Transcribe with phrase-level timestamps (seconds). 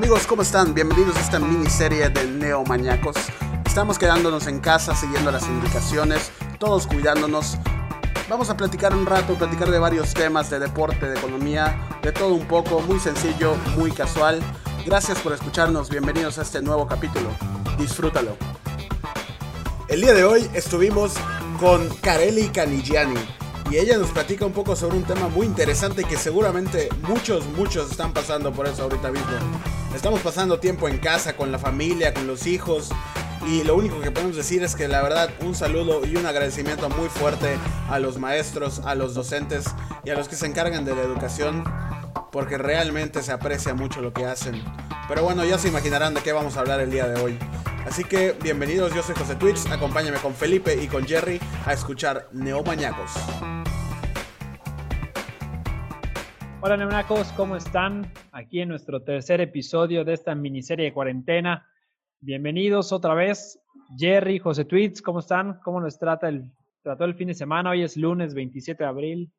[0.00, 0.72] Amigos, ¿cómo están?
[0.72, 3.16] Bienvenidos a esta miniserie de Neomañacos.
[3.66, 7.58] Estamos quedándonos en casa, siguiendo las indicaciones, todos cuidándonos.
[8.26, 12.32] Vamos a platicar un rato, platicar de varios temas, de deporte, de economía, de todo
[12.32, 14.40] un poco, muy sencillo, muy casual.
[14.86, 17.28] Gracias por escucharnos, bienvenidos a este nuevo capítulo.
[17.76, 18.38] Disfrútalo.
[19.86, 21.12] El día de hoy estuvimos
[21.60, 23.20] con Kareli Canigiani
[23.70, 27.90] y ella nos platica un poco sobre un tema muy interesante que seguramente muchos, muchos
[27.90, 29.28] están pasando por eso ahorita mismo.
[29.94, 32.90] Estamos pasando tiempo en casa con la familia, con los hijos
[33.46, 36.88] y lo único que podemos decir es que la verdad un saludo y un agradecimiento
[36.90, 37.58] muy fuerte
[37.88, 39.66] a los maestros, a los docentes
[40.04, 41.64] y a los que se encargan de la educación
[42.30, 44.62] porque realmente se aprecia mucho lo que hacen.
[45.08, 47.38] Pero bueno, ya se imaginarán de qué vamos a hablar el día de hoy.
[47.86, 52.28] Así que bienvenidos, yo soy José Twitch, acompáñame con Felipe y con Jerry a escuchar
[52.32, 53.10] Neomañacos.
[56.62, 58.12] Hola Neonacos, ¿cómo están?
[58.32, 61.66] Aquí en nuestro tercer episodio de esta miniserie de cuarentena.
[62.20, 63.58] Bienvenidos otra vez.
[63.96, 65.58] Jerry, José Tweets, ¿cómo están?
[65.64, 67.70] ¿Cómo nos trata el, trató el fin de semana?
[67.70, 69.32] Hoy es lunes 27 de abril.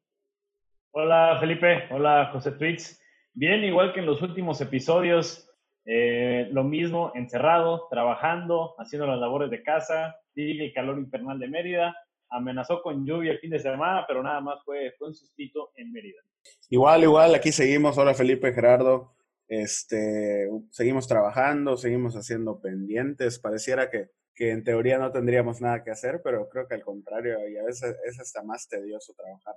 [0.90, 3.00] Hola Felipe, hola José Tweets.
[3.34, 5.48] Bien, igual que en los últimos episodios,
[5.86, 11.48] eh, lo mismo, encerrado, trabajando, haciendo las labores de casa, sigue el calor infernal de
[11.48, 11.96] Mérida,
[12.32, 15.92] amenazó con lluvia el fin de semana, pero nada más fue, fue un sustito en
[15.92, 16.22] Mérida.
[16.70, 17.98] Igual, igual, aquí seguimos.
[17.98, 19.16] Hola Felipe, Gerardo.
[19.48, 23.38] Este, seguimos trabajando, seguimos haciendo pendientes.
[23.38, 27.38] Pareciera que, que en teoría no tendríamos nada que hacer, pero creo que al contrario,
[27.50, 29.56] y a veces es hasta más tedioso trabajar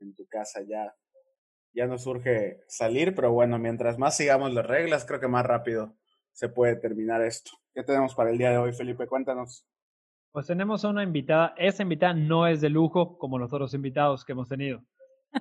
[0.00, 0.94] en tu casa ya.
[1.74, 5.96] Ya nos surge salir, pero bueno, mientras más sigamos las reglas, creo que más rápido
[6.32, 7.52] se puede terminar esto.
[7.72, 9.06] ¿Qué tenemos para el día de hoy, Felipe?
[9.06, 9.66] Cuéntanos.
[10.32, 11.54] Pues tenemos a una invitada.
[11.58, 14.82] Esa invitada no es de lujo como los otros invitados que hemos tenido.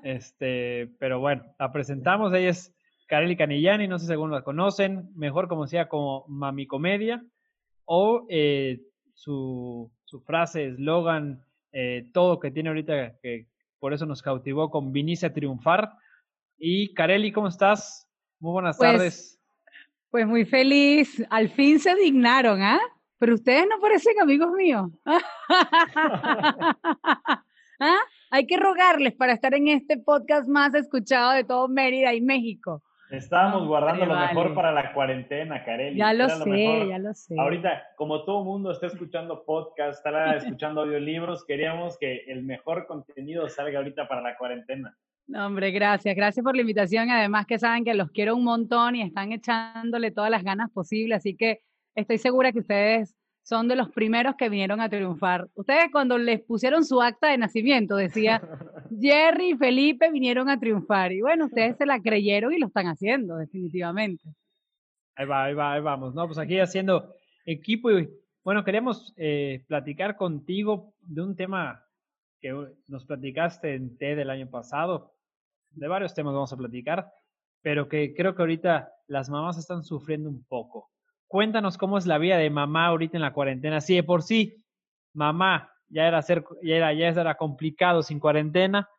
[0.03, 2.33] Este, pero bueno, la presentamos.
[2.33, 2.73] Ella es
[3.07, 7.21] Kareli Canillani, no sé si algunos la conocen, mejor como sea como Mami Comedia,
[7.85, 8.79] o eh,
[9.13, 13.47] su, su, frase, eslogan, eh, todo que tiene ahorita, que
[13.79, 15.91] por eso nos cautivó con Vinice a triunfar.
[16.57, 18.07] Y Kareli, ¿cómo estás?
[18.39, 19.39] Muy buenas pues, tardes.
[20.09, 21.21] Pues muy feliz.
[21.29, 22.79] Al fin se dignaron, ¿ah?
[23.21, 24.89] Pero ustedes no parecen amigos míos.
[27.79, 27.99] ¿Ah?
[28.31, 32.81] Hay que rogarles para estar en este podcast más escuchado de todo Mérida y México.
[33.11, 35.99] Estábamos guardando lo mejor para la cuarentena, Kareli.
[35.99, 37.35] Ya lo sé, ya lo sé.
[37.37, 43.47] Ahorita, como todo mundo está escuchando podcast, está escuchando audiolibros, queríamos que el mejor contenido
[43.49, 44.97] salga ahorita para la cuarentena.
[45.27, 46.15] No, hombre, gracias.
[46.15, 47.11] Gracias por la invitación.
[47.11, 51.19] Además que saben que los quiero un montón y están echándole todas las ganas posibles.
[51.19, 51.61] Así que
[51.95, 55.49] estoy segura que ustedes son de los primeros que vinieron a triunfar.
[55.55, 58.41] Ustedes cuando les pusieron su acta de nacimiento decía,
[58.99, 61.11] Jerry y Felipe vinieron a triunfar.
[61.11, 64.23] Y bueno, ustedes se la creyeron y lo están haciendo, definitivamente.
[65.15, 66.13] Ahí va, ahí va, ahí vamos.
[66.13, 67.13] No, pues aquí haciendo
[67.45, 68.09] equipo y
[68.43, 71.85] bueno, queremos eh, platicar contigo de un tema
[72.39, 72.55] que
[72.87, 75.13] nos platicaste en TED del año pasado.
[75.71, 77.11] De varios temas vamos a platicar,
[77.61, 80.89] pero que creo que ahorita las mamás están sufriendo un poco
[81.31, 83.79] cuéntanos cómo es la vida de mamá ahorita en la cuarentena.
[83.79, 84.61] Si de por sí,
[85.13, 88.89] mamá ya era, ser, ya era, ya era complicado sin cuarentena,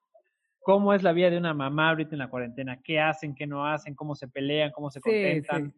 [0.63, 2.81] ¿cómo es la vida de una mamá ahorita en la cuarentena?
[2.83, 5.75] ¿Qué hacen, qué no hacen, cómo se pelean, cómo se contentan?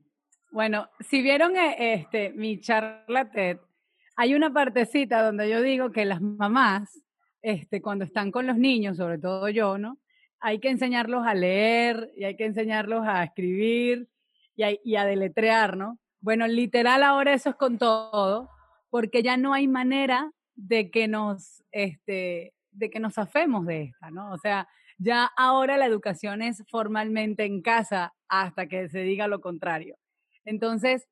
[0.53, 3.59] Bueno, si vieron eh, este, mi charla TED,
[4.14, 7.03] hay una partecita donde yo digo que las mamás,
[7.43, 9.98] este, cuando están con los niños, sobre todo yo, ¿no?
[10.38, 14.09] Hay que enseñarlos a leer y hay que enseñarlos a escribir
[14.54, 15.98] y a, y a deletrear, ¿no?
[16.25, 18.49] Bueno, literal ahora eso es con todo,
[18.89, 24.11] porque ya no hay manera de que nos, este, de que nos afemos de esta,
[24.11, 24.33] ¿no?
[24.33, 29.43] O sea, ya ahora la educación es formalmente en casa hasta que se diga lo
[29.43, 29.99] contrario.
[30.47, 31.07] Entonces,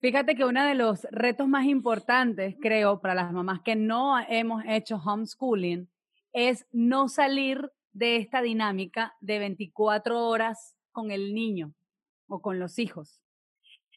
[0.00, 4.62] fíjate que uno de los retos más importantes, creo, para las mamás que no hemos
[4.68, 5.90] hecho homeschooling,
[6.32, 11.74] es no salir de esta dinámica de 24 horas con el niño
[12.28, 13.20] o con los hijos.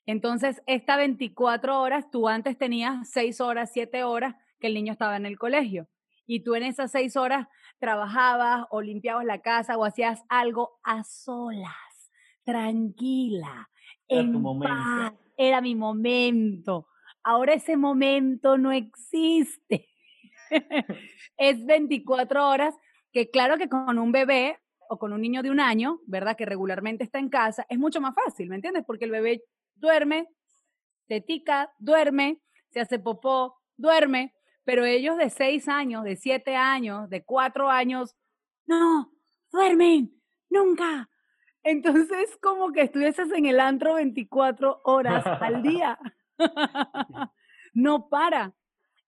[0.06, 5.18] Entonces, esta 24 horas, tú antes tenías 6 horas, 7 horas que el niño estaba
[5.18, 5.88] en el colegio.
[6.26, 7.48] Y tú en esas 6 horas
[7.80, 12.12] trabajabas o limpiabas la casa o hacías algo a solas,
[12.44, 13.70] tranquila,
[14.08, 15.14] era en paz.
[15.38, 16.88] Era mi momento.
[17.24, 19.90] Ahora ese momento no existe.
[21.38, 22.76] es 24 horas
[23.12, 24.58] que claro que con un bebé
[24.90, 26.36] o con un niño de un año, ¿verdad?
[26.36, 28.84] Que regularmente está en casa, es mucho más fácil, ¿me entiendes?
[28.86, 29.44] Porque el bebé
[29.82, 30.30] duerme,
[31.08, 32.40] tetica, duerme,
[32.70, 34.34] se hace popó, duerme,
[34.64, 38.16] pero ellos de seis años, de siete años, de cuatro años,
[38.66, 39.12] no,
[39.52, 40.14] duermen,
[40.50, 41.10] nunca.
[41.64, 46.00] Entonces, como que estuvieses en el antro 24 horas al día.
[47.74, 48.54] no para.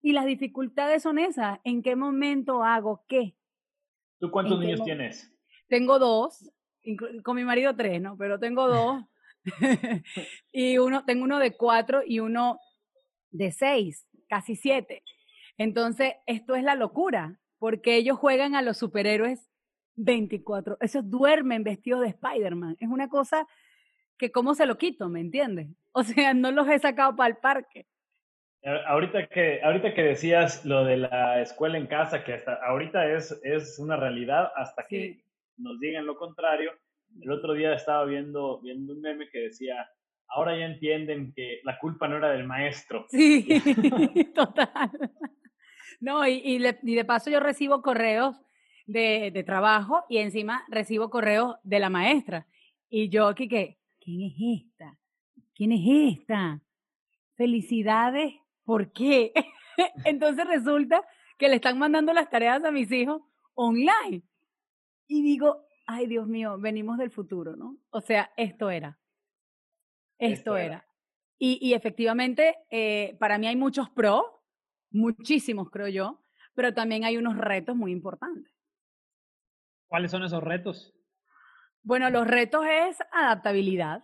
[0.01, 1.59] Y las dificultades son esas.
[1.63, 3.35] ¿En qué momento hago qué?
[4.19, 5.31] ¿Tú cuántos niños tienes?
[5.67, 6.51] Tengo dos,
[7.23, 8.17] con mi marido tres, ¿no?
[8.17, 9.03] Pero tengo dos.
[10.51, 12.59] y uno, tengo uno de cuatro y uno
[13.31, 15.03] de seis, casi siete.
[15.57, 19.49] Entonces, esto es la locura, porque ellos juegan a los superhéroes
[19.95, 20.77] 24.
[20.81, 22.77] Esos duermen vestidos de Spider-Man.
[22.79, 23.47] Es una cosa
[24.17, 25.67] que cómo se lo quito, ¿me entiendes?
[25.95, 27.85] O sea, no los he sacado para el parque.
[28.87, 33.39] Ahorita que, ahorita que decías lo de la escuela en casa, que hasta ahorita es,
[33.43, 35.23] es una realidad hasta que
[35.57, 36.71] nos digan lo contrario.
[37.21, 39.87] El otro día estaba viendo, viendo un meme que decía,
[40.27, 43.05] ahora ya entienden que la culpa no era del maestro.
[43.09, 43.47] Sí,
[44.35, 44.91] total.
[45.99, 48.35] No, y, de paso yo recibo correos
[48.85, 52.47] de, de, trabajo y encima recibo correos de la maestra.
[52.89, 54.33] Y yo aquí que, ¿quién es
[54.63, 54.97] esta?
[55.55, 56.61] ¿Quién es esta?
[57.35, 58.33] Felicidades,
[58.65, 59.31] ¿por qué?
[60.05, 61.03] Entonces resulta
[61.37, 63.21] que le están mandando las tareas a mis hijos
[63.53, 64.23] online.
[65.07, 67.77] Y digo, ay Dios mío, venimos del futuro, ¿no?
[67.89, 68.99] O sea, esto era.
[70.19, 70.85] Esto, era.
[71.37, 74.23] Y, y efectivamente, eh, para mí hay muchos pros,
[74.91, 76.21] muchísimos creo yo,
[76.53, 78.53] pero también hay unos retos muy importantes.
[79.87, 80.93] ¿Cuáles son esos retos?
[81.81, 84.03] Bueno, los retos es adaptabilidad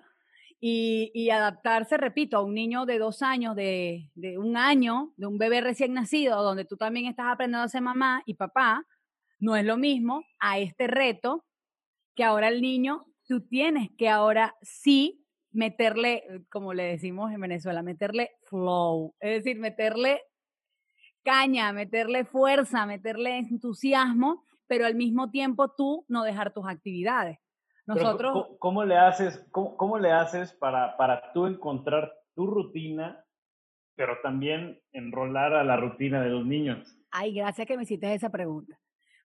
[0.60, 5.28] y, y adaptarse, repito, a un niño de dos años, de, de, un año, de
[5.28, 8.86] un bebé recién nacido, donde tú también estás aprendiendo a ser mamá y papá,
[9.40, 11.46] no es lo mismo a este reto
[12.20, 17.82] que ahora el niño, tú tienes que ahora sí meterle, como le decimos en Venezuela,
[17.82, 20.20] meterle flow, es decir, meterle
[21.24, 27.40] caña, meterle fuerza, meterle entusiasmo, pero al mismo tiempo tú no dejar tus actividades.
[27.88, 28.48] Nosotros...
[28.60, 33.24] ¿cómo, le haces, cómo, le haces para, para tú encontrar tu rutina,
[33.96, 36.98] pero también enrolar a la rutina de los niños?
[37.12, 38.78] Ay, gracias que me hiciste esa pregunta.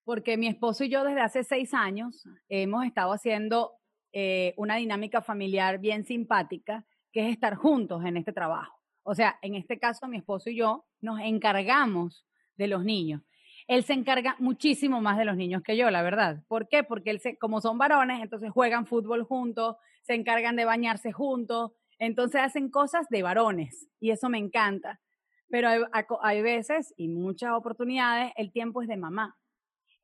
[0.05, 3.73] Porque mi esposo y yo desde hace seis años hemos estado haciendo
[4.13, 8.81] eh, una dinámica familiar bien simpática, que es estar juntos en este trabajo.
[9.03, 13.23] O sea, en este caso, mi esposo y yo nos encargamos de los niños.
[13.67, 16.45] Él se encarga muchísimo más de los niños que yo, la verdad.
[16.49, 16.85] ¿Por qué?
[16.85, 21.73] Porque él se, como son varones, entonces juegan fútbol juntos, se encargan de bañarse juntos,
[21.99, 25.01] entonces hacen cosas de varones y eso me encanta.
[25.49, 25.81] Pero hay,
[26.23, 29.37] hay veces y muchas oportunidades el tiempo es de mamá.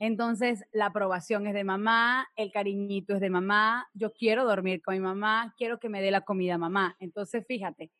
[0.00, 4.94] Entonces, la aprobación es de mamá, el cariñito es de mamá, yo quiero dormir con
[4.94, 6.96] mi mamá, quiero que me dé la comida mamá.
[7.00, 7.90] Entonces, fíjate,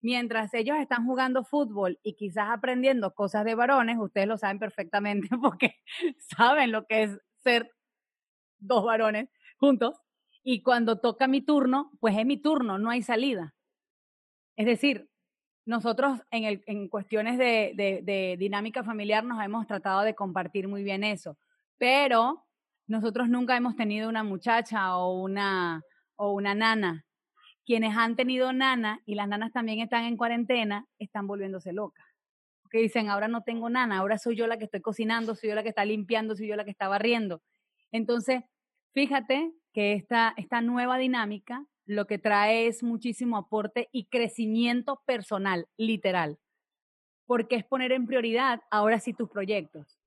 [0.00, 5.28] mientras ellos están jugando fútbol y quizás aprendiendo cosas de varones, ustedes lo saben perfectamente
[5.42, 5.74] porque
[6.36, 7.72] saben lo que es ser
[8.60, 9.28] dos varones
[9.58, 9.96] juntos,
[10.44, 13.54] y cuando toca mi turno, pues es mi turno, no hay salida.
[14.56, 15.10] Es decir,
[15.66, 21.36] nosotros en, el, cuestiones de dinámica familiar nos hemos tratado de compartir muy bien eso
[21.78, 22.44] pero
[22.86, 25.82] nosotros nunca hemos tenido una muchacha o una,
[26.16, 27.04] o una nana.
[27.64, 32.06] Quienes han tenido nana y las nanas también están en cuarentena, están volviéndose locas.
[32.62, 35.54] Porque dicen, ahora no tengo nana, ahora soy yo la que estoy cocinando, soy yo
[35.54, 37.42] la que está limpiando, soy yo la que está barriendo.
[37.92, 38.42] Entonces,
[38.94, 45.66] fíjate que esta, esta nueva dinámica lo que trae es muchísimo aporte y crecimiento personal,
[45.78, 46.38] literal.
[47.26, 49.97] Porque es poner en prioridad ahora sí tus proyectos.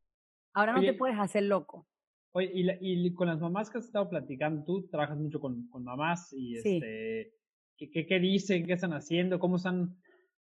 [0.53, 1.87] Ahora no te puedes hacer loco.
[2.33, 6.31] Oye, y, con las mamás que has estado platicando, tú trabajas mucho con, con mamás
[6.31, 7.33] y este,
[7.77, 8.65] ¿qué, ¿qué, dicen?
[8.65, 9.37] ¿Qué están haciendo?
[9.37, 9.97] ¿Cómo están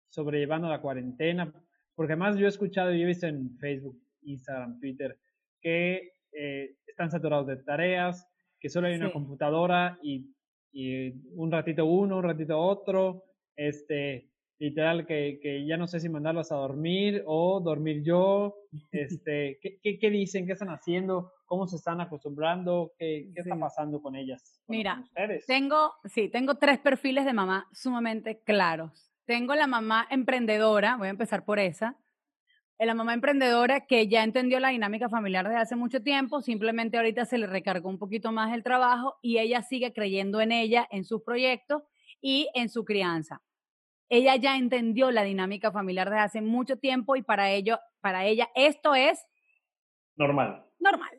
[0.09, 1.53] sobrellevando la cuarentena?
[1.95, 5.19] Porque además yo he escuchado y he visto en Facebook, Instagram, Twitter,
[5.61, 8.27] que eh, están saturados de tareas,
[8.59, 10.35] que solo hay una computadora y,
[10.73, 13.25] y, un ratito uno, un ratito otro,
[13.57, 14.30] este,
[14.61, 18.55] literal que, que, ya no sé si mandarlas a dormir o dormir yo,
[18.93, 20.47] este, ¿qué, qué, dicen?
[20.47, 21.33] ¿Qué están haciendo?
[21.47, 22.93] ¿Cómo se están acostumbrando?
[22.99, 24.63] ¿Qué, qué está pasando con ellas?
[24.69, 25.03] Mira,
[25.47, 29.11] tengo, sí, tengo tres perfiles de mamá sumamente claros.
[29.25, 31.97] Tengo la mamá emprendedora, voy a empezar por esa.
[32.79, 37.27] La mamá emprendedora que ya entendió la dinámica familiar desde hace mucho tiempo, simplemente ahorita
[37.27, 41.05] se le recargó un poquito más el trabajo y ella sigue creyendo en ella, en
[41.05, 41.83] sus proyectos
[42.23, 43.43] y en su crianza
[44.11, 48.51] ella ya entendió la dinámica familiar desde hace mucho tiempo y para ello, para ella
[48.55, 49.25] esto es
[50.17, 50.67] normal.
[50.81, 51.11] Normal.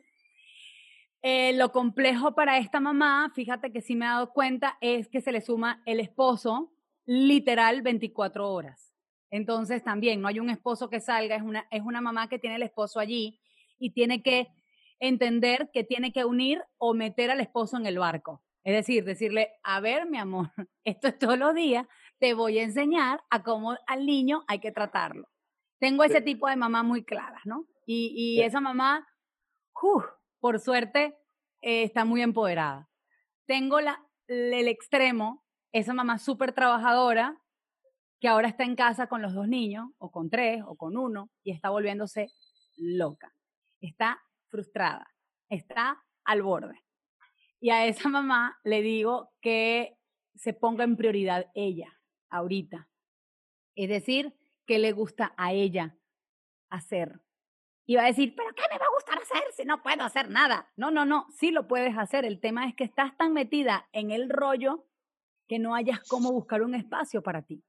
[1.22, 5.20] Eh, lo complejo para esta mamá, fíjate que sí me he dado cuenta, es que
[5.20, 6.72] se le suma el esposo
[7.06, 8.92] literal 24 horas.
[9.30, 12.56] Entonces también no hay un esposo que salga, es una, es una mamá que tiene
[12.56, 13.40] el esposo allí
[13.78, 14.48] y tiene que
[15.00, 18.42] entender que tiene que unir o meter al esposo en el barco.
[18.64, 20.50] Es decir, decirle, a ver, mi amor,
[20.84, 21.86] esto es todos los días,
[22.22, 25.28] te voy a enseñar a cómo al niño hay que tratarlo.
[25.80, 27.66] Tengo ese tipo de mamá muy claras, ¿no?
[27.84, 29.08] Y, y esa mamá,
[29.82, 30.04] uf,
[30.38, 31.18] por suerte,
[31.62, 32.88] eh, está muy empoderada.
[33.44, 37.42] Tengo la, el extremo, esa mamá súper trabajadora,
[38.20, 41.28] que ahora está en casa con los dos niños, o con tres, o con uno,
[41.42, 42.28] y está volviéndose
[42.76, 43.34] loca.
[43.80, 45.12] Está frustrada,
[45.48, 46.84] está al borde.
[47.58, 49.98] Y a esa mamá le digo que
[50.36, 51.98] se ponga en prioridad ella,
[52.32, 52.88] ahorita.
[53.74, 54.34] Es decir,
[54.66, 55.96] que le gusta a ella
[56.70, 57.20] hacer.
[57.84, 60.30] Y va a decir, ¿pero qué me va a gustar hacer si no puedo hacer
[60.30, 60.70] nada?
[60.76, 62.24] No, no, no, sí lo puedes hacer.
[62.24, 64.86] El tema es que estás tan metida en el rollo
[65.48, 67.62] que no hayas cómo buscar un espacio para ti.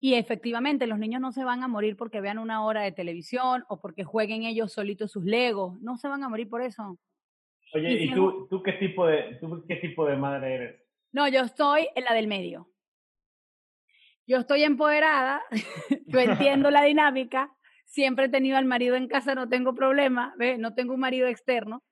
[0.00, 3.64] Y efectivamente, los niños no se van a morir porque vean una hora de televisión
[3.68, 5.80] o porque jueguen ellos solitos sus legos.
[5.80, 6.98] No se van a morir por eso.
[7.72, 10.82] Oye, ¿y, tú, tú, qué tipo de, tú qué tipo de madre eres?
[11.10, 12.73] No, yo estoy en la del medio
[14.26, 15.42] yo estoy empoderada,
[16.06, 17.52] yo entiendo la dinámica,
[17.84, 20.58] siempre he tenido al marido en casa, no tengo problema, ¿ve?
[20.58, 21.82] no tengo un marido externo,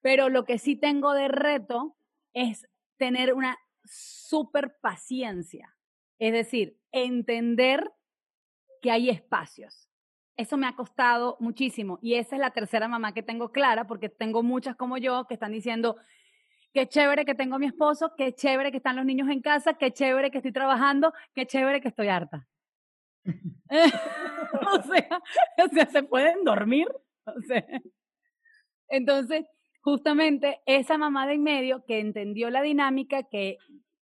[0.00, 1.96] pero lo que sí tengo de reto
[2.32, 5.74] es tener una super paciencia,
[6.18, 7.90] es decir, entender
[8.82, 9.88] que hay espacios.
[10.36, 14.08] Eso me ha costado muchísimo y esa es la tercera mamá que tengo clara porque
[14.08, 15.96] tengo muchas como yo que están diciendo,
[16.72, 19.92] qué chévere que tengo mi esposo, qué chévere que están los niños en casa, qué
[19.92, 22.46] chévere que estoy trabajando, qué chévere que estoy harta.
[23.70, 26.88] o, sea, se pueden dormir.
[28.88, 29.44] Entonces,
[29.82, 33.58] justamente esa mamá de en medio que entendió la dinámica, que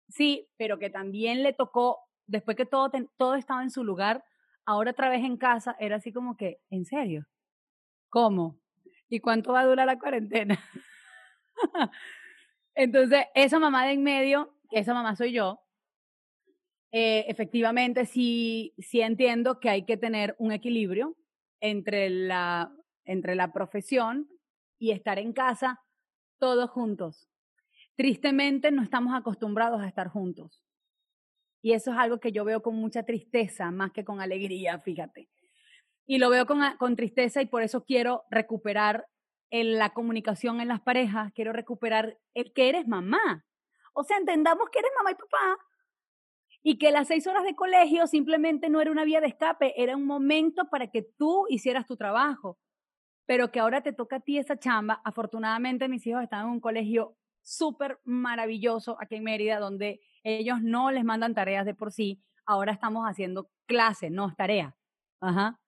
[0.09, 4.25] sí, pero que también le tocó, después que todo, todo estaba en su lugar,
[4.65, 7.27] ahora otra vez en casa, era así como que, ¿en serio?
[8.09, 8.59] ¿Cómo?
[9.09, 10.59] ¿Y cuánto va a durar la cuarentena?
[12.75, 15.61] Entonces, esa mamá de en medio, esa mamá soy yo,
[16.91, 21.17] eh, efectivamente sí, sí entiendo que hay que tener un equilibrio
[21.61, 22.75] entre la,
[23.05, 24.29] entre la profesión
[24.79, 25.81] y estar en casa
[26.39, 27.31] todos juntos.
[27.97, 30.63] Tristemente no estamos acostumbrados a estar juntos.
[31.63, 35.29] Y eso es algo que yo veo con mucha tristeza, más que con alegría, fíjate.
[36.07, 39.07] Y lo veo con, con tristeza y por eso quiero recuperar
[39.53, 43.45] en la comunicación en las parejas, quiero recuperar el que eres mamá.
[43.93, 45.59] O sea, entendamos que eres mamá y papá
[46.63, 49.95] y que las seis horas de colegio simplemente no era una vía de escape, era
[49.95, 52.59] un momento para que tú hicieras tu trabajo,
[53.27, 55.03] pero que ahora te toca a ti esa chamba.
[55.05, 60.91] Afortunadamente mis hijos están en un colegio súper maravilloso aquí en Mérida, donde ellos no
[60.91, 64.75] les mandan tareas de por sí, ahora estamos haciendo clase, no tarea.
[65.21, 65.62] Ajá.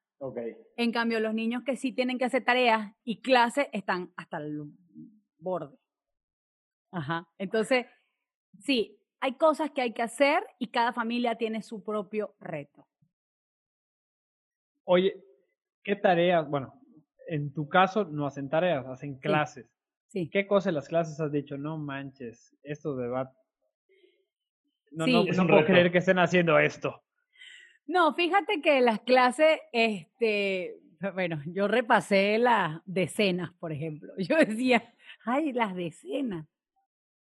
[0.76, 4.62] En cambio, los niños que sí tienen que hacer tareas y clases están hasta el
[5.38, 5.76] borde.
[6.90, 7.28] Ajá.
[7.38, 7.86] Entonces,
[8.60, 12.86] sí, hay cosas que hay que hacer y cada familia tiene su propio reto.
[14.84, 15.14] Oye,
[15.82, 16.48] ¿qué tareas?
[16.48, 16.80] Bueno,
[17.26, 19.66] en tu caso no hacen tareas, hacen clases.
[20.08, 20.28] Sí.
[20.30, 21.56] ¿Qué cosas en las clases has dicho?
[21.58, 23.32] No manches, esto de va...
[24.92, 27.03] No, no, no puedo creer que estén haciendo esto.
[27.86, 30.80] No, fíjate que las clases, este,
[31.12, 34.12] bueno, yo repasé las decenas, por ejemplo.
[34.18, 36.46] Yo decía, ay, las decenas.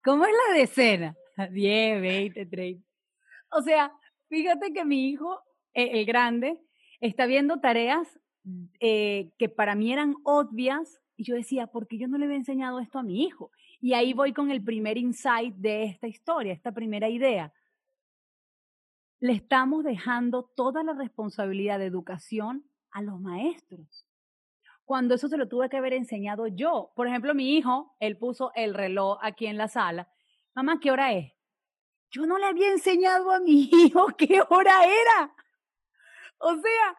[0.04, 1.16] ¿Cómo es la decena?
[1.50, 2.86] 10, 20, 30.
[3.52, 3.92] O sea,
[4.28, 5.40] fíjate que mi hijo,
[5.72, 6.58] e, el grande,
[7.00, 8.20] está viendo tareas
[8.80, 12.36] eh, que para mí eran obvias y yo decía, ¿por qué yo no le había
[12.36, 13.50] enseñado esto a mi hijo?
[13.80, 17.52] Y ahí voy con el primer insight de esta historia, esta primera idea
[19.20, 24.06] le estamos dejando toda la responsabilidad de educación a los maestros.
[24.84, 26.90] Cuando eso se lo tuve que haber enseñado yo.
[26.96, 30.08] Por ejemplo, mi hijo, él puso el reloj aquí en la sala.
[30.54, 31.32] Mamá, ¿qué hora es?
[32.10, 35.34] Yo no le había enseñado a mi hijo qué hora era.
[36.38, 36.96] O sea,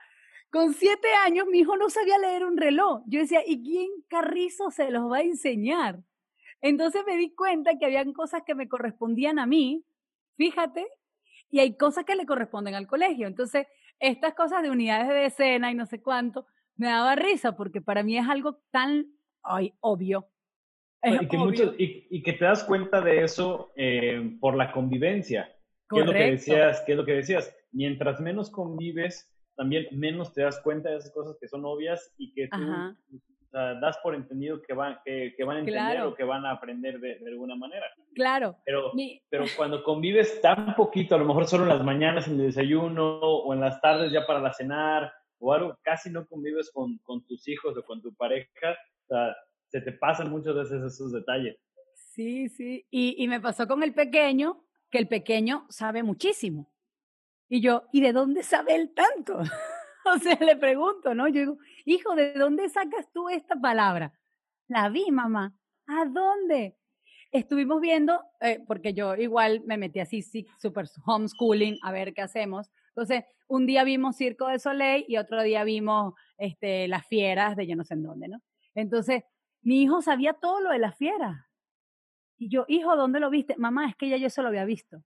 [0.51, 3.01] con siete años mi hijo no sabía leer un reloj.
[3.07, 6.03] Yo decía, ¿y quién carrizo se los va a enseñar?
[6.61, 9.83] Entonces me di cuenta que habían cosas que me correspondían a mí,
[10.37, 10.87] fíjate,
[11.51, 13.27] y hay cosas que le corresponden al colegio.
[13.27, 13.67] Entonces,
[13.99, 18.01] estas cosas de unidades de escena y no sé cuánto, me daba risa porque para
[18.01, 19.05] mí es algo tan
[19.43, 20.27] ay, obvio.
[21.03, 25.55] y, que y, que te das cuenta de eso eh, por la convivencia.
[25.89, 27.55] ¿Qué es, lo que decías, ¿Qué es lo que decías?
[27.71, 32.33] Mientras menos convives, también menos te das cuenta de esas cosas que son obvias y
[32.33, 32.57] que tú
[33.51, 37.19] das por entendido que van, que, van a entender o que van a aprender de,
[37.27, 37.85] alguna manera.
[38.15, 38.57] Claro.
[38.65, 38.91] Pero,
[39.29, 43.19] pero cuando convives tan poquito, a lo mejor solo en las mañanas en el desayuno
[43.19, 47.25] o en las tardes ya para la cenar o algo, casi no convives con, con
[47.25, 49.35] tus hijos o con tu pareja, o sea,
[49.67, 51.57] se te pasan muchos veces esos detalles.
[51.95, 52.85] Sí, sí.
[52.89, 56.71] Y, y me pasó con el pequeño, que el pequeño sabe muchísimo.
[57.49, 59.39] Y yo, ¿y de dónde sabe él tanto?
[60.05, 61.27] o sea, le pregunto, ¿no?
[61.27, 64.13] Yo digo, hijo, ¿de dónde sacas tú esta palabra?
[64.67, 65.55] La vi, mamá.
[65.87, 66.77] ¿A dónde?
[67.31, 72.21] Estuvimos viendo, eh, porque yo igual me metí así, sí, super homeschooling, a ver qué
[72.21, 72.69] hacemos.
[72.89, 77.67] Entonces, un día vimos Circo de Soleil y otro día vimos este, las fieras de
[77.67, 78.41] yo no sé en dónde, ¿no?
[78.75, 79.23] Entonces,
[79.61, 81.37] mi hijo sabía todo lo de las fieras.
[82.37, 83.55] Y yo, hijo, ¿dónde lo viste?
[83.57, 85.03] Mamá, es que ya yo se lo había visto.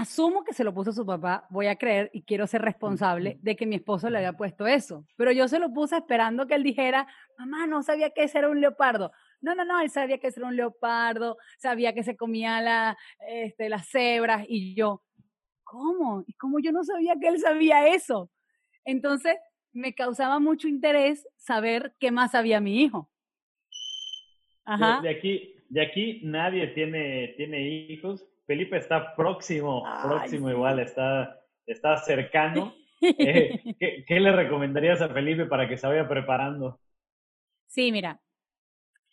[0.00, 3.54] Asumo que se lo puso su papá, voy a creer y quiero ser responsable de
[3.54, 5.04] que mi esposo le había puesto eso.
[5.14, 8.48] Pero yo se lo puse esperando que él dijera, mamá, no sabía que ese era
[8.48, 9.12] un leopardo.
[9.42, 12.96] No, no, no, él sabía que ese era un leopardo, sabía que se comía la,
[13.28, 15.02] este, las cebras y yo,
[15.64, 16.24] ¿cómo?
[16.26, 18.30] ¿Y cómo yo no sabía que él sabía eso?
[18.86, 19.36] Entonces,
[19.70, 23.10] me causaba mucho interés saber qué más sabía mi hijo.
[25.02, 28.29] De, aquí, de aquí nadie tiene, tiene hijos.
[28.50, 32.74] Felipe está próximo, próximo igual, está, está cercano.
[33.02, 36.78] Eh, ¿qué, ¿Qué le recomendarías a Felipe para que se vaya preparando?
[37.66, 38.20] Sí, mira,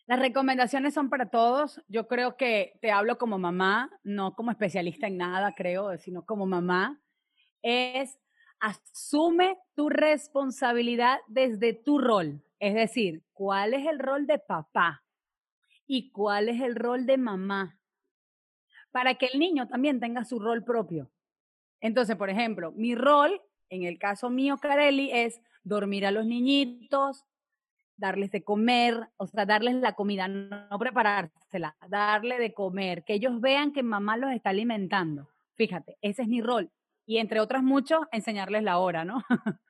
[0.07, 1.81] las recomendaciones son para todos.
[1.87, 6.45] Yo creo que te hablo como mamá, no como especialista en nada, creo, sino como
[6.45, 6.99] mamá.
[7.61, 8.19] Es
[8.59, 12.43] asume tu responsabilidad desde tu rol.
[12.59, 15.01] Es decir, ¿cuál es el rol de papá?
[15.87, 17.76] y cuál es el rol de mamá,
[18.91, 21.09] para que el niño también tenga su rol propio.
[21.81, 27.25] Entonces, por ejemplo, mi rol, en el caso mío, Carelli, es dormir a los niñitos,
[27.97, 33.41] darles de comer, o sea, darles la comida, no preparársela, darle de comer, que ellos
[33.41, 35.27] vean que mamá los está alimentando.
[35.55, 36.71] Fíjate, ese es mi rol.
[37.05, 39.23] Y entre otras muchos, enseñarles la hora, ¿no?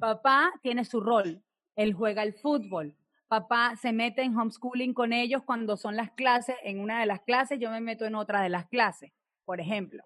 [0.00, 1.42] Papá tiene su rol.
[1.74, 2.94] Él juega el fútbol,
[3.32, 7.22] papá se mete en homeschooling con ellos cuando son las clases, en una de las
[7.22, 9.10] clases, yo me meto en otra de las clases,
[9.46, 10.02] por ejemplo.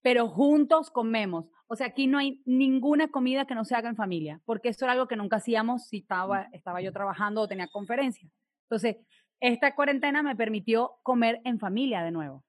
[0.00, 1.44] Pero juntos comemos.
[1.66, 4.86] O sea, aquí no hay ninguna comida que no se haga en familia, porque eso
[4.86, 8.32] era algo que nunca hacíamos si estaba, estaba yo trabajando o tenía conferencias.
[8.62, 8.96] Entonces,
[9.38, 12.46] esta cuarentena me permitió comer en familia de nuevo.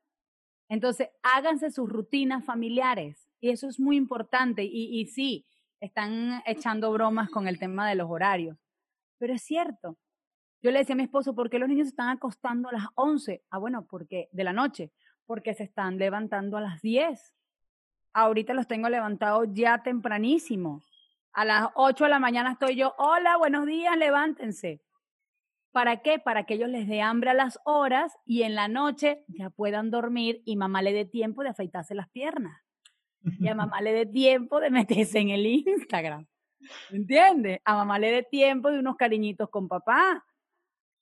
[0.69, 3.27] Entonces, háganse sus rutinas familiares.
[3.41, 4.63] Y eso es muy importante.
[4.63, 5.45] Y, y sí,
[5.81, 8.57] están echando bromas con el tema de los horarios
[9.17, 9.97] pero es cierto.
[10.61, 12.87] Yo le decía a mi esposo, ¿por qué los niños se están acostando a las
[12.95, 13.43] 11?
[13.49, 14.91] Ah, bueno, porque de la noche,
[15.25, 17.33] porque se están levantando a las 10.
[18.13, 20.81] Ahorita los tengo levantados ya tempranísimo.
[21.33, 24.81] A las 8 de la mañana estoy yo, hola, buenos días, levántense.
[25.71, 26.17] ¿Para qué?
[26.17, 29.91] Para que ellos les dé hambre a las horas y en la noche ya puedan
[29.91, 32.59] dormir y mamá le dé tiempo de afeitarse las piernas.
[33.21, 36.25] Y a mamá le dé tiempo de meterse en el Instagram.
[36.91, 37.59] ¿Entiendes?
[37.63, 40.25] A mamá le dé tiempo de unos cariñitos con papá.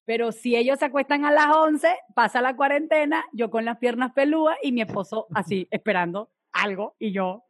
[0.06, 4.14] Pero si ellos se acuestan a las 11, pasa la cuarentena, yo con las piernas
[4.14, 7.44] pelúas y mi esposo así, esperando algo, y yo,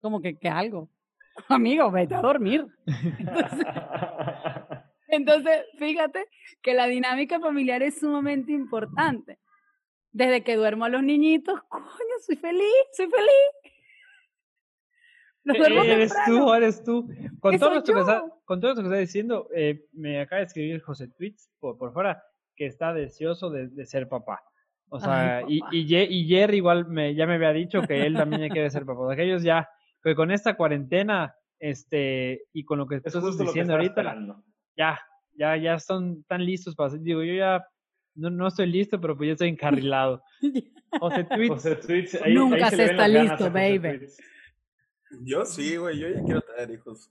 [0.00, 0.88] como que, ¿qué algo?
[1.48, 2.66] Amigo, vete a dormir.
[2.86, 3.66] Entonces,
[5.08, 6.28] entonces, fíjate
[6.62, 9.38] que la dinámica familiar es sumamente importante.
[10.12, 13.79] Desde que duermo a los niñitos, coño, soy feliz, soy feliz.
[15.46, 17.08] Eh, eres tú, eres tú.
[17.40, 20.46] Con todo, esto que está, con todo esto que está diciendo, eh, me acaba de
[20.46, 22.22] escribir José Tweets por, por fuera
[22.60, 24.42] que está deseoso de, ser papá.
[24.90, 28.68] O sea, y, y, Jerry igual me, ya me había dicho que él también quiere
[28.68, 29.16] ser papá.
[29.16, 29.66] que ellos ya,
[30.02, 34.16] pues con esta cuarentena, este, y con lo que estás diciendo ahorita,
[34.76, 35.00] ya,
[35.32, 37.64] ya, ya son tan listos para digo, yo ya
[38.14, 40.22] no, no estoy listo, pero pues ya estoy encarrilado.
[41.00, 42.20] José Tweets.
[42.28, 44.06] Nunca se, está listo, baby.
[45.22, 47.10] Yo sí, güey, yo ya quiero tener hijos.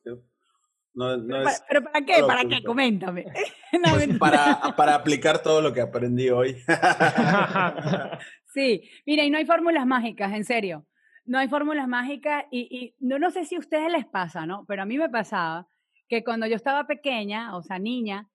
[0.93, 2.23] No, no ¿Pero, ¿Pero para qué?
[2.25, 2.63] ¿Para qué?
[2.63, 3.25] Coméntame.
[3.93, 6.57] Pues para, para aplicar todo lo que aprendí hoy.
[8.45, 10.85] sí, mira, y no hay fórmulas mágicas, en serio.
[11.25, 14.65] No hay fórmulas mágicas y, y no, no sé si a ustedes les pasa, ¿no?
[14.67, 15.67] Pero a mí me pasaba
[16.07, 18.27] que cuando yo estaba pequeña, o sea, niña,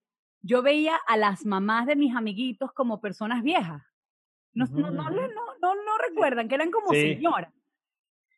[0.42, 3.83] yo veía a las mamás de mis amiguitos como personas viejas.
[4.53, 7.53] No, no, no, no, no, recuerdan que eran como señoras.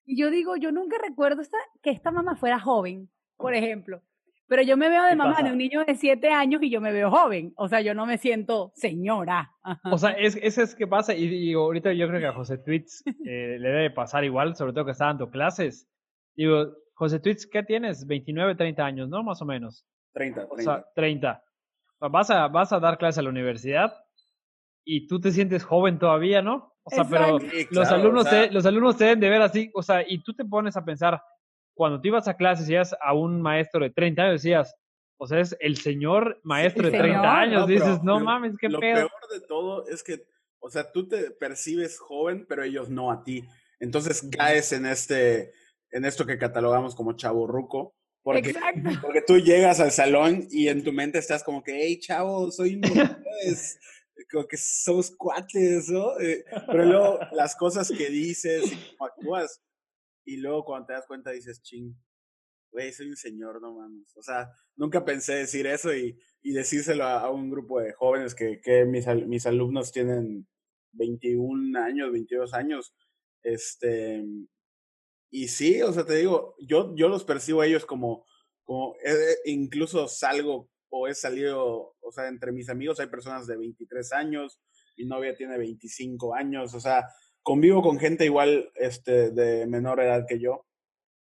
[0.06, 4.00] Y yo digo, yo nunca recuerdo esta, que esta mamá fuera joven, por ejemplo.
[4.48, 6.92] Pero yo me veo de mamá de un niño de siete años y yo me
[6.92, 7.52] veo joven.
[7.56, 9.50] O sea, yo no me siento señora.
[9.90, 11.14] O sea, es, eso es que pasa.
[11.14, 14.84] Y, ahorita yo creo que a José Tweets eh, le debe pasar igual, sobre todo
[14.84, 15.88] que está dando clases.
[16.36, 18.06] Digo, José Tweets, ¿qué tienes?
[18.06, 19.24] 29, 30 años, ¿no?
[19.24, 19.84] Más o menos.
[20.12, 20.54] 30, 30.
[20.54, 21.42] O sea, 30.
[21.98, 23.94] Vas a, vas a dar clase a la universidad
[24.84, 26.75] y tú te sientes joven todavía, ¿no?
[26.88, 27.38] O sea, pero
[27.70, 30.76] los, alumnos los alumnos te deben de ver así, o sea, y tú te pones
[30.76, 31.20] a pensar,
[31.74, 34.74] cuando tú ibas a clases y a un maestro de 30 años, decías,
[35.18, 37.66] o sea, es el señor maestro de 30 años.
[37.66, 39.02] Dices, no mames, qué lo pedo.
[39.02, 40.26] Lo peor de todo es que,
[40.58, 43.44] o sea, tú te percibes joven, pero ellos no a ti.
[43.80, 45.52] Entonces caes en este,
[45.90, 47.94] en esto que catalogamos como chavo ruco.
[48.22, 48.90] Porque, Exacto.
[49.02, 52.80] porque tú llegas al salón y en tu mente estás como que, hey, chavo, soy
[53.44, 53.78] es,
[54.30, 56.18] como que somos cuates, ¿no?
[56.20, 59.62] Eh, pero luego las cosas que dices y cómo actúas,
[60.24, 61.94] y luego cuando te das cuenta dices, ching,
[62.70, 64.16] güey, soy un señor, no mames.
[64.16, 68.60] O sea, nunca pensé decir eso y, y decírselo a, un grupo de jóvenes que,
[68.60, 70.46] que mis, mis alumnos tienen
[70.92, 72.94] 21 años, 22 años.
[73.42, 74.24] Este,
[75.30, 78.26] y sí, o sea, te digo, yo, yo los percibo a ellos como,
[78.64, 83.56] como eh, incluso salgo o he salido, o sea, entre mis amigos hay personas de
[83.56, 84.60] 23 años,
[84.96, 87.06] mi novia tiene 25 años, o sea,
[87.42, 90.66] convivo con gente igual este, de menor edad que yo,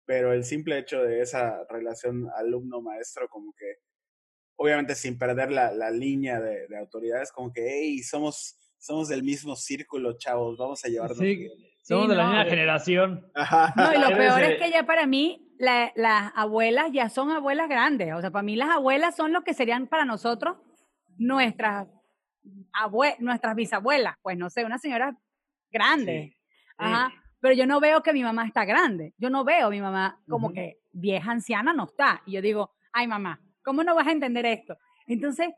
[0.06, 3.76] pero el simple hecho de esa relación alumno-maestro, como que,
[4.58, 9.24] obviamente sin perder la, la línea de, de autoridades, como que, hey, somos, somos del
[9.24, 11.36] mismo círculo, chavos, vamos a llevarnos sí.
[11.36, 11.52] bien.
[11.82, 12.30] Somos Sí, de la no.
[12.30, 13.32] misma generación.
[13.76, 17.70] No, y lo peor es que ya para mí la- las abuelas ya son abuelas
[17.70, 18.14] grandes.
[18.14, 20.58] O sea, para mí las abuelas son lo que serían para nosotros
[21.18, 21.88] nuestras,
[22.74, 24.16] abue nuestras bisabuelas.
[24.22, 25.18] Pues no sé, una señora
[25.72, 26.38] grande.
[26.78, 27.14] Ajá.
[27.40, 29.14] Pero yo no veo que mi mamá está grande.
[29.18, 32.22] Yo no veo a mi mamá como que vieja anciana no está.
[32.26, 34.78] Y yo digo, ay mamá, ¿cómo no vas a entender esto?
[35.08, 35.50] Entonces,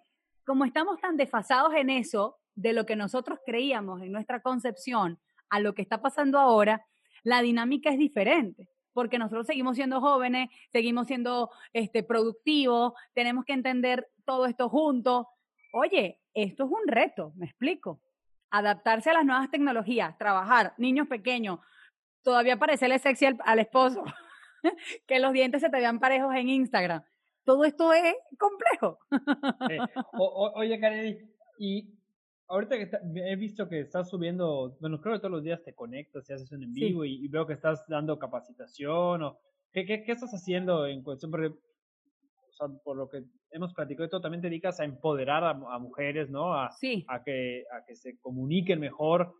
[0.46, 5.60] como estamos tan desfasados en eso, de lo que nosotros creíamos en nuestra concepción a
[5.60, 6.84] lo que está pasando ahora,
[7.24, 8.68] la dinámica es diferente.
[8.98, 15.28] Porque nosotros seguimos siendo jóvenes, seguimos siendo este, productivos, tenemos que entender todo esto juntos.
[15.72, 18.02] Oye, esto es un reto, me explico.
[18.50, 21.60] Adaptarse a las nuevas tecnologías, trabajar, niños pequeños,
[22.24, 24.04] todavía parecerle sexy al, al esposo,
[25.08, 27.04] que los dientes se te vean parejos en Instagram.
[27.46, 28.98] Todo esto es complejo.
[29.70, 29.78] Eh,
[30.14, 31.97] o- o- oye, Karen, y
[32.48, 35.74] ahorita que está- he visto que estás subiendo, bueno, creo que todos los días te
[35.74, 36.86] conectas y haces un en Sí.
[36.86, 39.40] vivo y, y veo que estás dando capacitación o
[39.74, 41.32] ¿qué, qué, qué estás haciendo en cuestión?
[41.32, 45.50] Porque, o sea, por lo que hemos platicado, todo, también te dedicas a empoderar a,
[45.52, 46.54] a mujeres, ¿no?
[46.54, 47.06] A, Sí.
[47.08, 49.34] a, que, a que se comuniquen mejor,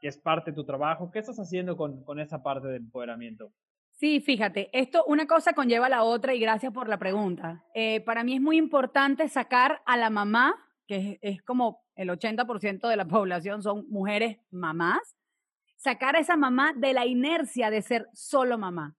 [0.00, 1.10] que es parte de tu trabajo.
[1.10, 3.52] ¿Qué estás haciendo con, con esa parte del empoderamiento?
[3.92, 7.64] Sí, fíjate, esto una cosa conlleva a la otra y gracias por la pregunta.
[7.74, 12.88] Eh, para mí es muy importante sacar a la mamá, que es, como el 80%
[12.88, 15.16] de la población son mujeres mamás,
[15.76, 18.96] sacar a esa mamá de la inercia de ser solo mamá.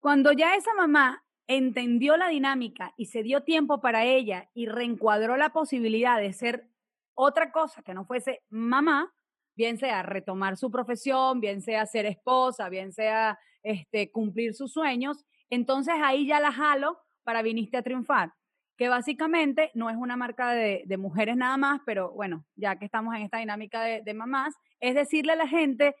[0.00, 5.36] Cuando ya esa mamá entendió la dinámica y se dio tiempo para ella y reencuadró
[5.36, 6.68] la posibilidad de ser
[7.14, 9.12] otra cosa que no fuese mamá,
[9.56, 15.24] bien sea retomar su profesión, bien sea ser esposa, bien sea este, cumplir sus sueños,
[15.50, 18.32] entonces ahí ya la jalo para viniste a triunfar,
[18.76, 23.14] que básicamente no es una marca de, mujeres nada más, pero bueno, ya que estamos
[23.14, 25.94] en esta dinámica de, mamás, es decirle a la gente,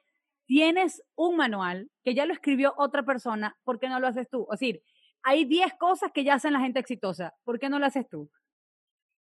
[0.46, 4.46] tienes un manual que ya lo escribió otra persona, ¿por qué no lo haces tú?
[4.52, 4.82] Es decir,
[5.22, 8.30] hay 10 cosas que ya hacen la gente exitosa, ¿por qué no lo haces tú?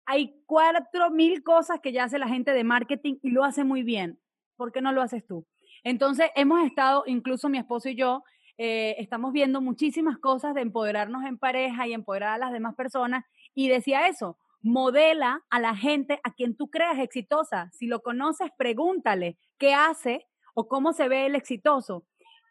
[0.06, 3.84] Hay cuatro mil cosas que ya hace la gente de marketing y lo hace muy
[3.84, 4.20] bien.
[4.58, 5.48] ¿Por qué no lo haces tú?
[5.84, 8.24] Entonces, hemos estado, incluso mi esposo y yo,
[8.58, 13.26] eh, estamos viendo muchísimas cosas de empoderarnos en pareja y empoderar a las demás personas.
[13.54, 17.70] Y decía eso, modela a la gente a quien tú creas exitosa.
[17.74, 22.06] Si lo conoces, pregúntale qué hace o cómo se ve el exitoso.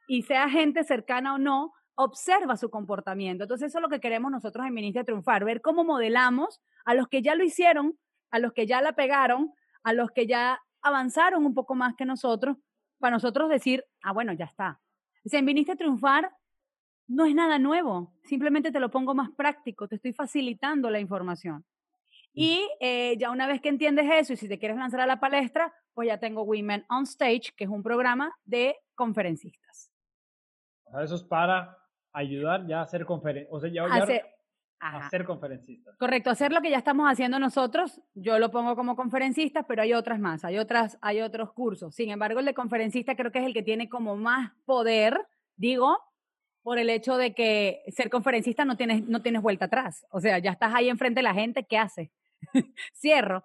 [0.07, 3.45] Y sea gente cercana o no, observa su comportamiento.
[3.45, 7.09] Entonces, eso es lo que queremos nosotros en Ministra Triunfar, ver cómo modelamos a los
[7.09, 7.99] que ya lo hicieron,
[8.31, 12.05] a los que ya la pegaron, a los que ya avanzaron un poco más que
[12.05, 12.57] nosotros,
[12.99, 14.81] para nosotros decir, ah, bueno, ya está.
[15.25, 16.31] O sea, en Viniste Triunfar
[17.09, 21.65] no es nada nuevo, simplemente te lo pongo más práctico, te estoy facilitando la información.
[22.35, 25.21] Y eh, ya una vez que entiendes eso y si te quieres lanzar a la
[25.21, 29.91] palestra, pues ya tengo Women on Stage, que es un programa de conferencistas.
[30.85, 31.77] O sea, eso es para
[32.13, 34.25] ayudar ya a hacer conferencias, o sea, ya, Hacer-
[34.81, 35.97] a ser conferencistas.
[35.99, 39.93] Correcto, hacer lo que ya estamos haciendo nosotros, yo lo pongo como conferencista, pero hay
[39.93, 41.95] otras más, hay otras, hay otros cursos.
[41.95, 45.21] Sin embargo, el de conferencista creo que es el que tiene como más poder,
[45.57, 45.99] digo,
[46.63, 50.07] por el hecho de que ser conferencista no tienes, no tienes vuelta atrás.
[50.11, 52.11] O sea, ya estás ahí enfrente de la gente, ¿qué haces?
[52.95, 53.45] Cierro.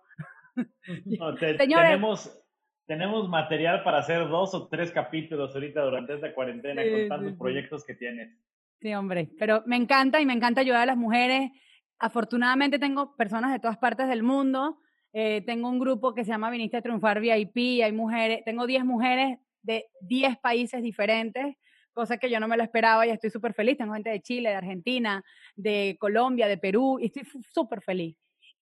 [1.05, 1.89] No, te- Señores.
[1.89, 2.39] tenemos,
[2.85, 7.27] tenemos material para hacer dos o tres capítulos ahorita durante esta cuarentena Sí, con tantos
[7.27, 7.39] sí, sí.
[7.39, 8.37] proyectos que tienes.
[8.79, 11.51] Sí, hombre, pero me encanta y me encanta ayudar a las mujeres.
[11.99, 14.79] Afortunadamente tengo personas de todas partes del mundo.
[15.13, 17.81] Eh, tengo un grupo que se llama Viniste a Triunfar VIP.
[17.83, 21.55] Hay mujeres, tengo 10 mujeres de 10 países diferentes
[21.97, 23.77] cosa que yo no me lo esperaba y estoy súper feliz.
[23.77, 25.23] Tengo gente de Chile, de Argentina,
[25.55, 28.15] de Colombia, de Perú, y estoy súper feliz.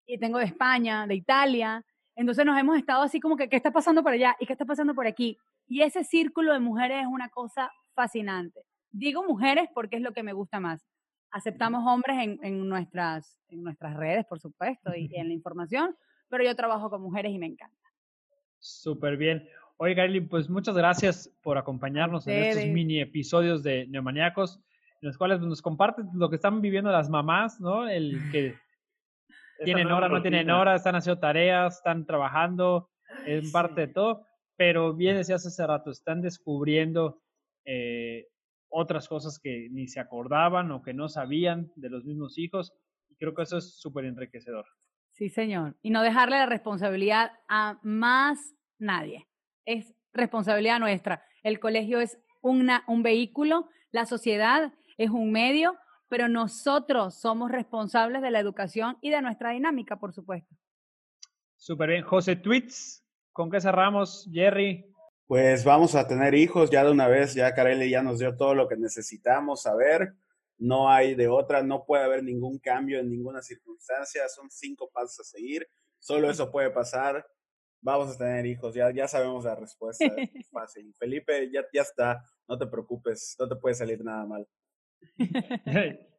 [0.08, 1.84] Y tengo de España, de Italia.
[2.16, 4.38] Entonces nos hemos estado así como que, ¿qué está pasando por allá?
[4.40, 5.38] ¿Y qué está pasando por aquí?
[5.68, 8.62] Y ese círculo de mujeres es una cosa fascinante.
[8.92, 10.88] Digo mujeres porque es lo que me gusta más.
[11.30, 15.94] Aceptamos hombres en, en nuestras, en nuestras redes, por supuesto, y en la información,
[16.30, 17.92] pero yo trabajo con mujeres y me encanta.
[18.60, 19.46] Súper bien.
[19.78, 24.62] Oye, Gaily, pues muchas gracias por acompañarnos en estos mini episodios de Neomaniacos,
[25.02, 27.88] en los cuales nos comparten lo que están viviendo las mamás, ¿no?
[27.90, 28.56] El que
[29.66, 32.90] tienen hora, no tienen hora, están haciendo tareas, están trabajando,
[33.26, 37.22] en parte de todo, pero bien decías hace rato, están descubriendo
[37.66, 38.28] eh,
[38.70, 42.74] otras cosas que ni se acordaban o que no sabían de los mismos hijos,
[43.10, 44.66] y creo que eso es súper enriquecedor.
[45.12, 45.76] Sí, señor.
[45.82, 49.28] Y no dejarle la responsabilidad a más nadie
[49.66, 51.24] es responsabilidad nuestra.
[51.44, 55.76] El colegio es una, un vehículo, la sociedad es un medio,
[56.08, 60.56] pero nosotros somos responsables de la educación y de nuestra dinámica, por supuesto.
[61.58, 62.04] Súper bien.
[62.04, 64.86] José Tweets, ¿con qué cerramos, Jerry?
[65.28, 68.54] Pues vamos a tener hijos ya de una vez, ya Carelli ya nos dio todo
[68.54, 70.14] lo que necesitamos saber,
[70.58, 75.20] no hay de otra, no puede haber ningún cambio en ninguna circunstancia, son cinco pasos
[75.22, 77.26] a seguir, solo eso puede pasar,
[77.86, 80.94] vamos a tener hijos, ya, ya sabemos la respuesta, es fácil.
[80.98, 84.48] Felipe, ya, ya está, no te preocupes, no te puede salir nada mal.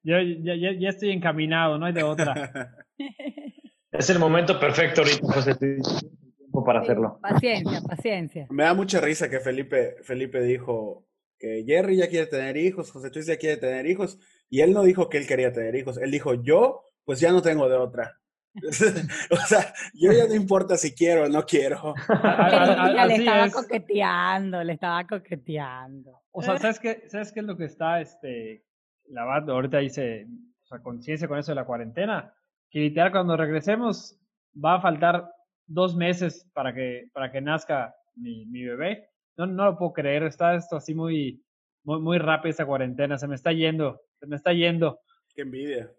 [0.05, 2.77] Yo ya, ya, estoy encaminado, no hay de otra.
[3.91, 7.19] es el momento perfecto ahorita, José, tiempo para hacerlo.
[7.21, 8.47] Paciencia, paciencia.
[8.51, 11.05] Me da mucha risa que Felipe, Felipe dijo
[11.37, 14.85] que Jerry ya quiere tener hijos, José Luis ya quiere tener hijos, y él no
[14.85, 18.21] dijo que él quería tener hijos, él dijo yo, pues ya no tengo de otra.
[19.31, 21.95] o sea, yo ya no importa si quiero o no quiero.
[23.07, 26.23] le estaba coqueteando, le estaba coqueteando.
[26.33, 28.65] O sea, ¿sabes qué, ¿sabes qué es lo que está este,
[29.09, 29.53] lavando?
[29.53, 30.27] Ahorita dice,
[30.63, 32.35] o sea, conciencia con eso de la cuarentena,
[32.71, 34.19] que literal cuando regresemos
[34.63, 35.31] va a faltar
[35.67, 39.11] dos meses para que, para que nazca mi, mi bebé.
[39.37, 41.45] No, no lo puedo creer, está esto así muy,
[41.85, 45.01] muy, muy rápido esta cuarentena, se me está yendo, se me está yendo.
[45.35, 45.91] Qué envidia.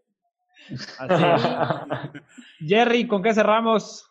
[2.60, 4.10] Jerry, ¿con qué cerramos?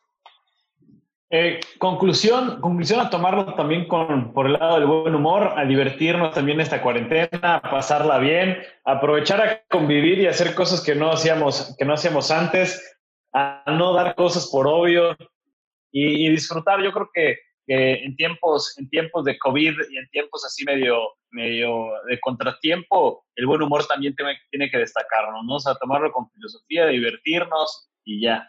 [1.28, 6.32] Eh, conclusión, conclusión a tomarlo también con, por el lado del buen humor, a divertirnos
[6.32, 11.74] también esta cuarentena, a pasarla bien, aprovechar a convivir y hacer cosas que no hacíamos,
[11.78, 12.98] que no hacíamos antes,
[13.32, 15.16] a no dar cosas por obvio
[15.90, 16.82] y disfrutar.
[16.82, 20.98] Yo creo que en tiempos, en tiempos de COVID y en tiempos así medio,
[21.30, 25.56] medio de contratiempo, el buen humor también tiene, tiene que destacarnos, ¿no?
[25.56, 28.48] O sea, tomarlo con filosofía, divertirnos y ya.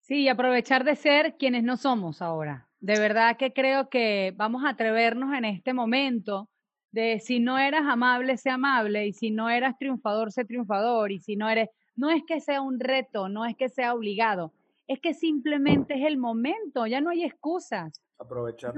[0.00, 2.68] Sí, aprovechar de ser quienes no somos ahora.
[2.78, 6.48] De verdad que creo que vamos a atrevernos en este momento
[6.92, 11.18] de si no eras amable, sé amable, y si no eras triunfador, sé triunfador, y
[11.18, 14.52] si no eres, no es que sea un reto, no es que sea obligado,
[14.86, 18.00] es que simplemente es el momento, ya no hay excusas.
[18.18, 18.74] Aprovechar.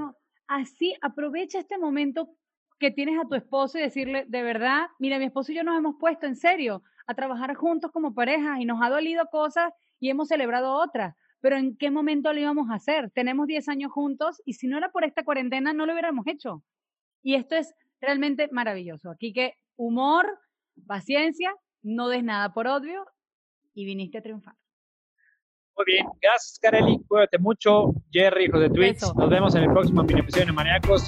[0.46, 2.35] así, aprovecha este momento
[2.79, 5.77] que tienes a tu esposo y decirle, de verdad, mira, mi esposo y yo nos
[5.77, 10.11] hemos puesto en serio a trabajar juntos como pareja y nos ha dolido cosas y
[10.11, 13.11] hemos celebrado otras, pero ¿en qué momento lo íbamos a hacer?
[13.11, 16.62] Tenemos 10 años juntos y si no era por esta cuarentena no lo hubiéramos hecho.
[17.22, 19.11] Y esto es realmente maravilloso.
[19.11, 20.27] Aquí que humor,
[20.87, 23.07] paciencia, no des nada por odio
[23.74, 24.55] y viniste a triunfar.
[25.78, 27.94] Muy bien, gracias Kareli, cuídate mucho.
[28.10, 31.06] Jerry, hijos de Twitch, nos vemos en el próximo mini episodio de Maníacos.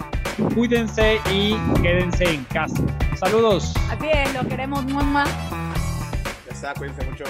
[0.55, 2.81] Cuídense y quédense en casa.
[3.17, 3.75] Saludos.
[3.91, 5.25] Así es, lo queremos, mamá.
[6.47, 7.25] Ya está, cuídense mucho.